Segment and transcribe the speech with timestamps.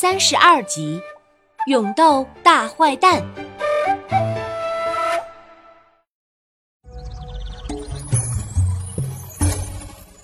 [0.00, 1.02] 三十二集，
[1.66, 3.20] 勇斗大坏蛋。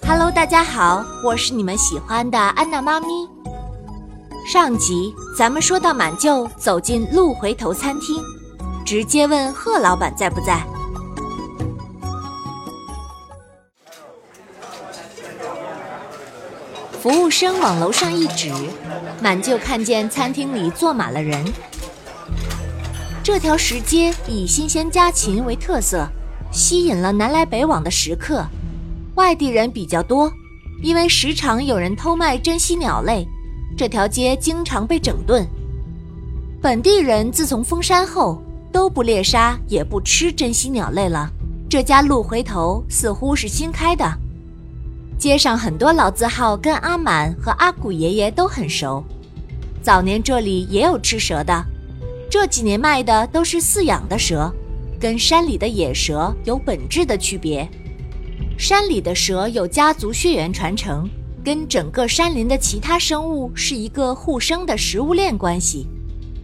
[0.06, 3.08] Hello，大家好，我是你们喜欢的安娜妈咪。
[4.46, 8.22] 上集咱们说到满舅走进鹿回头餐厅，
[8.86, 10.64] 直接问贺老板在不在。
[17.04, 18.50] 服务生往楼上一指，
[19.20, 21.44] 满就看见餐厅里坐满了人。
[23.22, 26.08] 这条石阶以新鲜家禽为特色，
[26.50, 28.42] 吸引了南来北往的食客。
[29.16, 30.32] 外地人比较多，
[30.82, 33.28] 因为时常有人偷卖珍稀鸟类，
[33.76, 35.46] 这条街经常被整顿。
[36.62, 38.40] 本地人自从封山后，
[38.72, 41.28] 都不猎杀也不吃珍稀鸟类了。
[41.68, 44.10] 这家鹿回头似乎是新开的。
[45.24, 49.02] 街上很多老字号跟阿满和阿古爷爷都很熟，
[49.80, 51.64] 早年这里也有吃蛇的，
[52.30, 54.52] 这几年卖的都是饲养的蛇，
[55.00, 57.66] 跟山里的野蛇有本质的区别。
[58.58, 61.08] 山里的蛇有家族血缘传承，
[61.42, 65.86] 跟整个山林的其他生物是一个互生的食物链关系。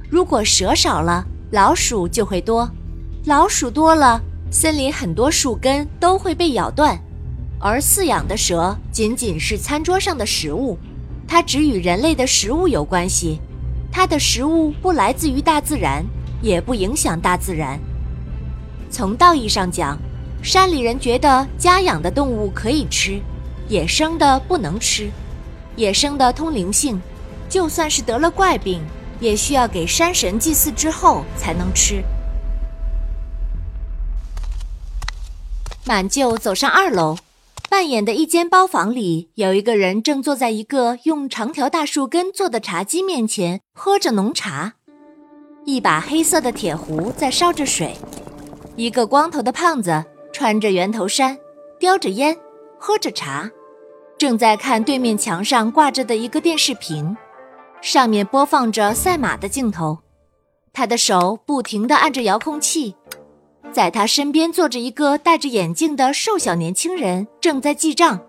[0.08, 2.66] 如果蛇少了，老鼠就会多，
[3.26, 4.18] 老鼠多了，
[4.50, 6.98] 森林很多树根都会被咬断。
[7.62, 10.78] 而饲养的蛇仅仅是餐桌上的食物，
[11.28, 13.38] 它只与人类的食物有关系，
[13.92, 16.02] 它的食物不来自于大自然，
[16.40, 17.78] 也不影响大自然。
[18.90, 19.98] 从道义上讲，
[20.42, 23.20] 山里人觉得家养的动物可以吃，
[23.68, 25.10] 野生的不能吃。
[25.76, 26.98] 野生的通灵性，
[27.48, 28.82] 就算是得了怪病，
[29.20, 32.02] 也需要给山神祭祀之后才能吃。
[35.84, 37.18] 满舅走上二楼。
[37.70, 44.74] 扮演的一间包房里，有一个人正坐在一个用长条大树根做的茶几面前，喝着浓茶。
[45.64, 47.96] 一把黑色的铁壶在烧着水。
[48.74, 51.38] 一个光头的胖子穿着圆头衫，
[51.78, 52.36] 叼着烟，
[52.76, 53.48] 喝着茶，
[54.18, 57.16] 正在看对面墙上挂着的一个电视屏，
[57.80, 59.98] 上面播放着赛马的镜头。
[60.72, 62.96] 他的手不停地按着遥控器。
[63.72, 68.20] 在他身边坐着一个戴着眼镜的瘦小年轻人，正在记账。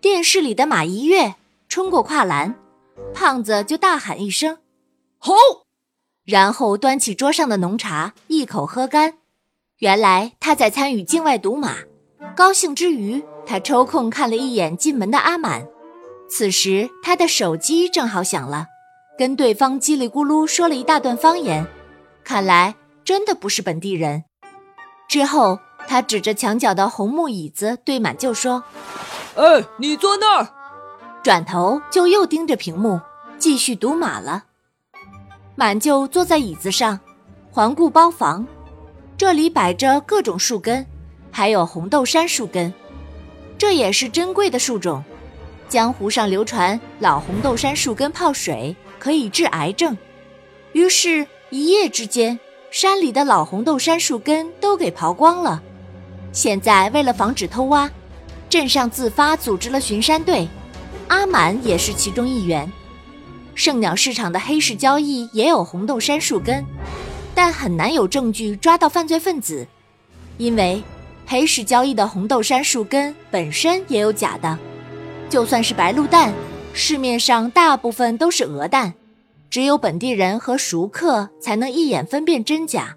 [0.00, 1.34] 电视里的马一跃
[1.68, 2.54] 冲过跨栏，
[3.14, 4.58] 胖子就大喊一声
[5.18, 5.34] “吼”，
[6.24, 9.18] 然后端起桌上的浓茶一口喝干。
[9.78, 11.76] 原来他在参与境外赌马，
[12.34, 15.66] 高兴之余，他抽空看了一眼进门的阿满。
[16.28, 18.66] 此时他的手机正好响了，
[19.18, 21.66] 跟对方叽里咕噜说了一大段方言，
[22.24, 22.74] 看来
[23.04, 24.24] 真的不是本地人。
[25.08, 28.64] 之后，他指着墙角的红木椅子对满舅说
[29.36, 30.48] ：“哎，你坐那儿。”
[31.22, 33.00] 转头就又盯着屏幕，
[33.38, 34.44] 继续赌马了。
[35.54, 36.98] 满舅坐在椅子上，
[37.50, 38.46] 环顾包房，
[39.16, 40.84] 这里摆着各种树根，
[41.30, 42.72] 还有红豆杉树根，
[43.58, 45.04] 这也是珍贵的树种。
[45.68, 49.96] 江湖上流传，老红豆杉树根泡水可以治癌症。
[50.72, 52.40] 于是，一夜之间。
[52.72, 55.62] 山里的老红豆杉树根都给刨光了，
[56.32, 57.88] 现在为了防止偷挖，
[58.48, 60.48] 镇上自发组织了巡山队，
[61.08, 62.72] 阿满也是其中一员。
[63.54, 66.64] 圣鸟市场的黑市交易也有红豆杉树根，
[67.34, 69.66] 但很难有证据抓到犯罪分子，
[70.38, 70.82] 因为
[71.26, 74.58] 黑市交易的红豆杉树根本身也有假的，
[75.28, 76.32] 就算是白鹿蛋，
[76.72, 78.94] 市面上大部分都是鹅蛋。
[79.52, 82.96] 只有本地人和熟客才能一眼分辨真假。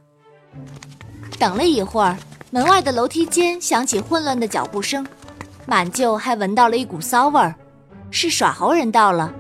[1.37, 2.17] 等了一会儿，
[2.49, 5.05] 门外的楼梯间响起混乱的脚步声，
[5.65, 7.53] 满舅还闻到了一股骚味儿，
[8.09, 9.33] 是耍猴人到了。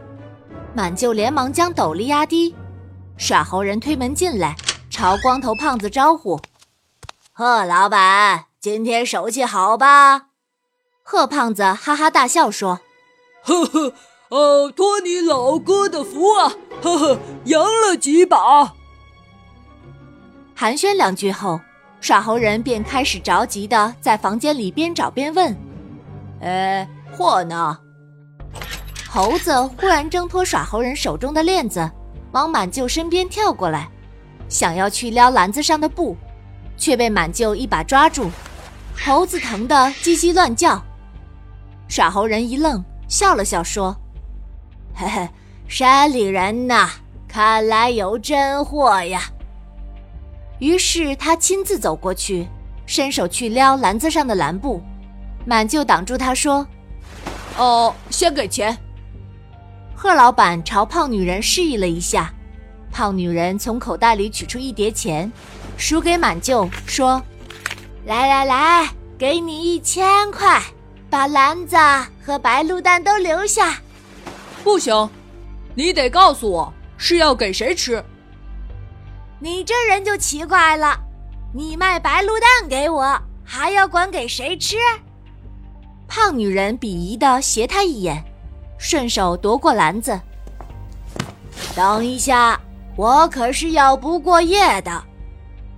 [0.73, 2.53] 满舅连忙将斗笠压低，
[3.15, 4.53] 耍猴人推门进来，
[4.89, 6.37] 朝光头胖子招呼
[7.31, 10.31] ：“贺老板，今天手气好吧？”
[11.01, 12.81] 贺胖子哈哈大笑说
[13.41, 13.93] ：“呵呵。”
[14.29, 16.51] 呃，托你老哥的福啊，
[16.81, 18.73] 呵呵，赢了几把。
[20.55, 21.59] 寒暄两句后，
[22.01, 25.55] 耍猴人便开始着急的在房间里边找边问
[26.41, 27.77] ：“呃，货呢？”
[29.07, 31.89] 猴子忽然挣脱耍猴人手中的链子，
[32.31, 33.89] 往满舅身边跳过来，
[34.49, 36.17] 想要去撩篮子上的布，
[36.77, 38.29] 却被满舅一把抓住。
[38.97, 40.81] 猴子疼得叽叽乱叫。
[41.87, 43.95] 耍猴人一愣，笑了笑说。
[44.95, 45.29] 嘿嘿，
[45.67, 46.89] 山里人呐，
[47.27, 49.23] 看来有真货呀。
[50.59, 52.47] 于是他亲自走过去，
[52.85, 54.81] 伸手去撩篮子上的蓝布，
[55.45, 56.65] 满就挡住他说
[57.59, 58.75] ：“哦，先给钱。”
[59.93, 62.33] 贺老板朝胖女人示意了一下，
[62.89, 65.29] 胖女人从口袋里取出一叠钱，
[65.75, 67.21] 数给满舅，说
[68.07, 70.61] ：“来来来，给你一千块，
[71.09, 71.75] 把篮子
[72.23, 73.77] 和白鹿蛋都留下。”
[74.65, 75.07] 不行，
[75.75, 78.03] 你得告诉我是要给谁吃。
[79.37, 80.99] 你这人就奇怪了，
[81.53, 84.77] 你卖白鹿蛋给我，还要管给谁吃？
[86.07, 88.23] 胖女人鄙夷的斜他一眼，
[88.79, 90.19] 顺手夺过篮子。
[91.75, 92.59] 等一下，
[92.95, 95.03] 我可是要不过夜的。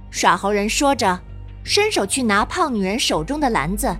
[0.10, 1.20] 耍猴人说着，
[1.62, 3.94] 伸手去拿胖女人手中的篮子。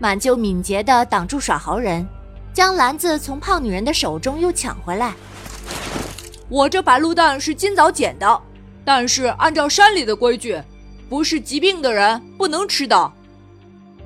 [0.00, 2.04] 满就敏捷的挡住耍猴人。
[2.54, 5.12] 将篮子从胖女人的手中又抢回来。
[6.48, 8.40] 我这白鹿蛋是今早捡的，
[8.84, 10.62] 但是按照山里的规矩，
[11.08, 13.12] 不是疾病的人不能吃的。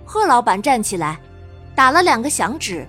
[0.06, 1.20] 贺老板站起来，
[1.74, 2.88] 打了两个响指，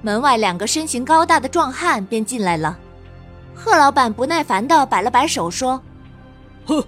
[0.00, 2.78] 门外两个身形高大的壮汉便进来了。
[3.54, 5.80] 贺老板不耐烦地摆了摆手，说
[6.64, 6.82] ：“哼，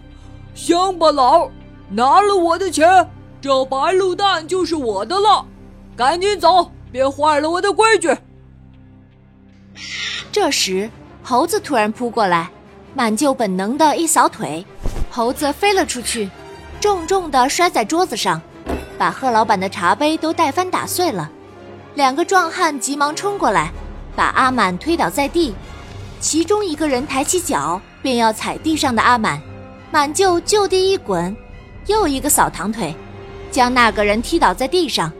[0.55, 1.51] 乡巴佬，
[1.91, 3.07] 拿了我的钱，
[3.43, 5.45] 这白鹿蛋就是我的了，
[5.95, 8.09] 赶紧走。”别坏了我的规矩！
[10.33, 10.91] 这时，
[11.23, 12.51] 猴子突然扑过来，
[12.95, 14.65] 满舅本能的一扫腿，
[15.11, 16.31] 猴子飞了出去，
[16.81, 18.41] 重重的摔在桌子上，
[18.99, 21.31] 把贺老板的茶杯都带翻打碎了。
[21.95, 23.73] 两个壮汉急忙冲过来，
[24.15, 25.55] 把阿满推倒在地，
[26.21, 29.41] 其中一个人抬起脚便要踩地上的阿满，
[29.91, 31.35] 满舅就地一滚，
[31.87, 32.95] 又一个扫堂腿，
[33.51, 35.11] 将那个人踢倒在地上。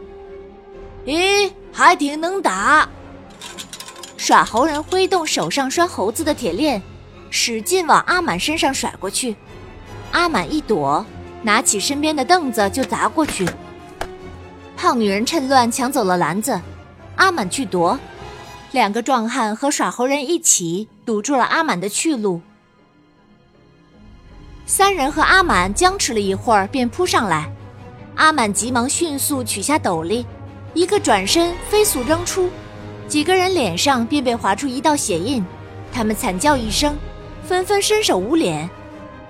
[1.07, 1.49] 咦？
[1.71, 2.89] 还挺能打，
[4.17, 6.81] 耍猴人挥动手上拴猴子的铁链，
[7.29, 9.33] 使劲往阿满身上甩过去。
[10.11, 11.05] 阿满一躲，
[11.43, 13.47] 拿起身边的凳子就砸过去。
[14.75, 16.59] 胖女人趁乱抢走了篮子，
[17.15, 17.97] 阿满去夺，
[18.73, 22.41] 两个壮汉和耍猴人一起堵住了阿满的去路。
[24.65, 27.49] 三人和阿满僵持了一会儿，便扑上来。
[28.15, 30.25] 阿满急忙迅速取下斗笠。
[30.77, 32.51] 一个转身，飞速扔出，
[33.07, 35.43] 几个人脸上便被划出一道血印，
[35.91, 36.95] 他们惨叫一声，
[37.43, 38.69] 纷纷伸手捂脸。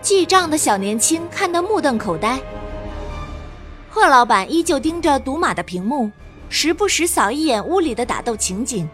[0.02, 2.38] 记账的小年轻看得目瞪口呆。
[3.90, 6.12] 贺老板依旧盯着赌马的屏幕，
[6.50, 8.86] 时不时扫一眼屋里的打斗情景。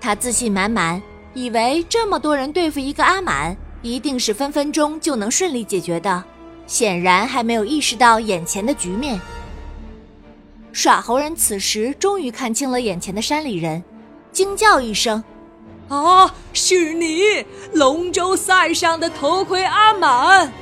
[0.00, 1.00] 他自信满满，
[1.32, 6.24] 以为这么多人对付一个阿满，一定是分分钟就能顺利解决的，
[6.66, 9.20] 显然还没有意识到眼前的局面。
[10.72, 13.82] 耍猴人此时终于看清了眼前的山里人，
[14.32, 15.22] 惊叫一声
[15.88, 20.52] ：“啊，是你，龙舟赛上的头盔阿满！”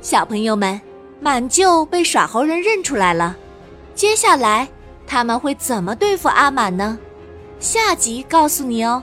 [0.00, 0.80] 小朋友们，
[1.20, 3.36] 满舅被耍猴人认出来了，
[3.94, 4.68] 接下来
[5.06, 6.98] 他们会怎么对付阿满呢？
[7.60, 9.02] 下集告诉你哦。